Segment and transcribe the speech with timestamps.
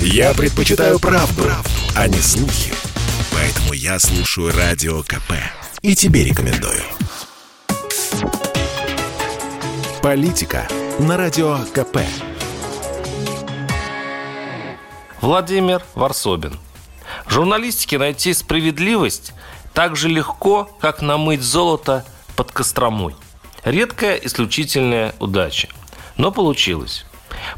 [0.00, 2.72] Я предпочитаю правду, правду, а не слухи.
[3.32, 5.32] Поэтому я слушаю Радио КП.
[5.82, 6.82] И тебе рекомендую.
[10.02, 11.98] Политика на Радио КП.
[15.20, 16.58] Владимир Варсобин.
[17.26, 19.32] В журналистике найти справедливость
[19.74, 22.04] так же легко, как намыть золото
[22.36, 23.14] под Костромой.
[23.64, 25.68] Редкая исключительная удача.
[26.16, 27.04] Но получилось.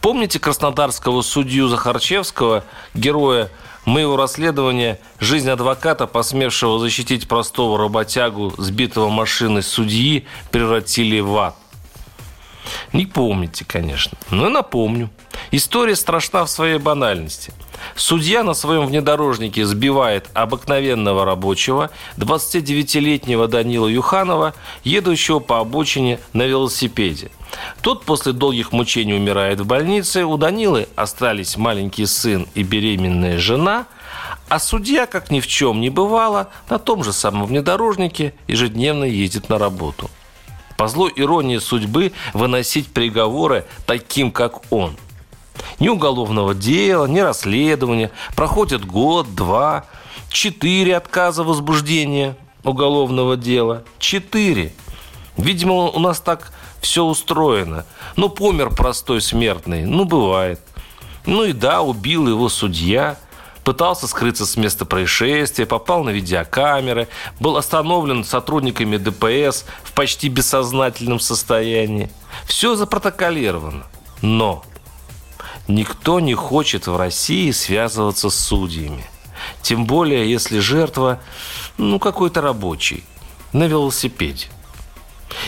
[0.00, 3.50] Помните краснодарского судью Захарчевского, героя
[3.84, 11.56] моего расследования «Жизнь адвоката, посмевшего защитить простого работягу, сбитого машиной судьи, превратили в ад»?
[12.92, 15.10] Не помните, конечно, но напомню.
[15.50, 17.52] История страшна в своей банальности.
[17.96, 27.30] Судья на своем внедорожнике сбивает обыкновенного рабочего, 29-летнего Данила Юханова, едущего по обочине на велосипеде.
[27.80, 33.86] Тот после долгих мучений умирает в больнице, у Данилы остались маленький сын и беременная жена,
[34.48, 39.48] а судья, как ни в чем не бывало, на том же самом внедорожнике ежедневно ездит
[39.48, 40.10] на работу.
[40.76, 44.96] По злой иронии судьбы выносить приговоры таким, как он–
[45.78, 48.10] ни уголовного дела, ни расследования.
[48.36, 49.86] Проходит год, два,
[50.28, 53.84] четыре отказа возбуждения уголовного дела.
[53.98, 54.72] Четыре.
[55.36, 57.84] Видимо, у нас так все устроено.
[58.16, 59.84] Ну, помер простой смертный.
[59.84, 60.60] Ну, бывает.
[61.26, 63.16] Ну и да, убил его судья–
[63.64, 67.08] пытался скрыться с места происшествия, попал на видеокамеры,
[67.40, 72.10] был остановлен сотрудниками ДПС в почти бессознательном состоянии.
[72.44, 73.84] Все запротоколировано.
[74.20, 74.64] Но
[75.68, 79.04] Никто не хочет в России связываться с судьями.
[79.62, 81.20] Тем более, если жертва,
[81.78, 83.04] ну, какой-то рабочий,
[83.52, 84.48] на велосипеде.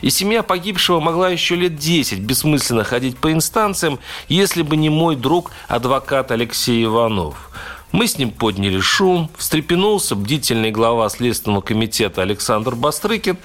[0.00, 5.16] И семья погибшего могла еще лет 10 бессмысленно ходить по инстанциям, если бы не мой
[5.16, 7.50] друг, адвокат Алексей Иванов.
[7.92, 13.36] Мы с ним подняли шум, встрепенулся бдительный глава Следственного комитета Александр Бастрыкин.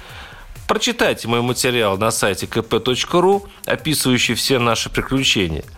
[0.68, 5.64] Прочитайте мой материал на сайте kp.ru, описывающий все наши приключения–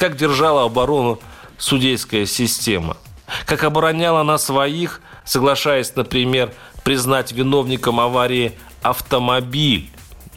[0.00, 1.20] как держала оборону
[1.58, 2.96] судейская система,
[3.44, 6.54] как обороняла она своих, соглашаясь, например,
[6.84, 9.90] признать виновником аварии автомобиль,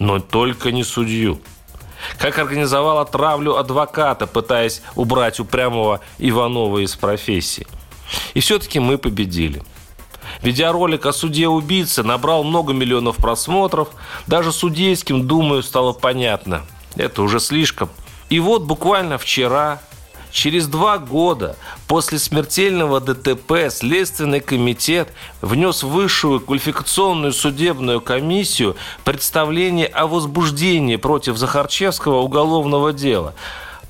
[0.03, 1.39] но только не судью.
[2.17, 7.65] Как организовала травлю адвоката, пытаясь убрать упрямого Иванова из профессии.
[8.33, 9.63] И все-таки мы победили.
[10.41, 13.89] Видеоролик о суде убийцы набрал много миллионов просмотров.
[14.27, 16.63] Даже судейским, думаю, стало понятно.
[16.95, 17.89] Это уже слишком–
[18.33, 19.79] и вот буквально вчера,
[20.33, 21.55] через два года
[21.87, 31.37] после смертельного ДТП Следственный комитет внес в высшую квалификационную судебную комиссию представление о возбуждении против
[31.37, 33.35] Захарчевского уголовного дела.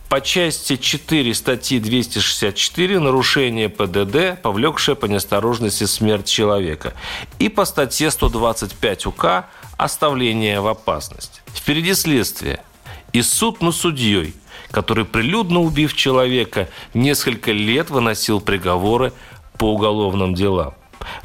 [0.10, 6.94] По части 4 статьи 264 «Нарушение ПДД, повлекшее по неосторожности смерть человека»
[7.40, 9.46] и по статье 125 УК
[9.78, 11.42] «Оставление в опасность».
[11.56, 12.62] Впереди следствие–
[13.14, 14.34] и суд над судьей,
[14.72, 19.14] который, прилюдно убив человека, несколько лет выносил приговоры
[19.58, 20.74] по уголовным делам.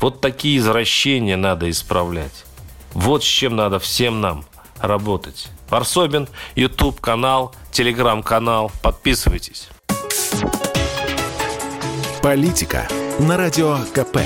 [0.01, 2.45] Вот такие извращения надо исправлять.
[2.93, 4.45] Вот с чем надо всем нам
[4.81, 5.49] работать.
[5.71, 8.71] Варсобин, YouTube канал, Telegram канал.
[8.83, 9.69] Подписывайтесь.
[12.23, 12.89] Политика
[13.21, 14.19] на радио КП.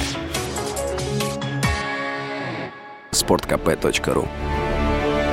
[3.11, 4.29] Спорткп.ру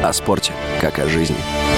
[0.03, 1.68] О спорте, как о жизни.